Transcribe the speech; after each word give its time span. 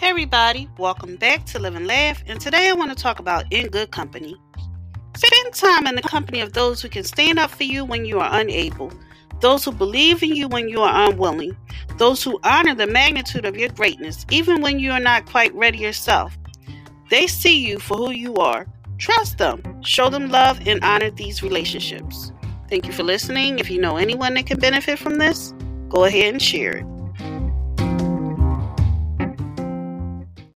Hey 0.00 0.08
everybody, 0.08 0.66
welcome 0.78 1.16
back 1.16 1.44
to 1.44 1.58
Live 1.58 1.74
and 1.74 1.86
Laugh. 1.86 2.24
And 2.26 2.40
today 2.40 2.70
I 2.70 2.72
want 2.72 2.90
to 2.90 2.96
talk 2.96 3.18
about 3.18 3.44
in 3.52 3.66
good 3.66 3.90
company. 3.90 4.34
Spend 5.14 5.52
time 5.52 5.86
in 5.86 5.94
the 5.94 6.00
company 6.00 6.40
of 6.40 6.54
those 6.54 6.80
who 6.80 6.88
can 6.88 7.04
stand 7.04 7.38
up 7.38 7.50
for 7.50 7.64
you 7.64 7.84
when 7.84 8.06
you 8.06 8.18
are 8.18 8.40
unable, 8.40 8.90
those 9.40 9.62
who 9.62 9.72
believe 9.72 10.22
in 10.22 10.34
you 10.34 10.48
when 10.48 10.70
you 10.70 10.80
are 10.80 11.10
unwilling, 11.10 11.54
those 11.98 12.22
who 12.22 12.40
honor 12.44 12.74
the 12.74 12.86
magnitude 12.86 13.44
of 13.44 13.58
your 13.58 13.68
greatness, 13.68 14.24
even 14.30 14.62
when 14.62 14.78
you 14.78 14.90
are 14.90 15.00
not 15.00 15.26
quite 15.26 15.54
ready 15.54 15.76
yourself. 15.76 16.34
They 17.10 17.26
see 17.26 17.68
you 17.68 17.78
for 17.78 17.98
who 17.98 18.10
you 18.10 18.36
are. 18.36 18.66
Trust 18.96 19.36
them, 19.36 19.82
show 19.82 20.08
them 20.08 20.30
love, 20.30 20.66
and 20.66 20.82
honor 20.82 21.10
these 21.10 21.42
relationships. 21.42 22.32
Thank 22.70 22.86
you 22.86 22.92
for 22.94 23.02
listening. 23.02 23.58
If 23.58 23.68
you 23.68 23.78
know 23.78 23.98
anyone 23.98 24.32
that 24.32 24.46
can 24.46 24.60
benefit 24.60 24.98
from 24.98 25.18
this, 25.18 25.52
go 25.90 26.04
ahead 26.04 26.32
and 26.32 26.40
share 26.40 26.78
it. 26.78 26.89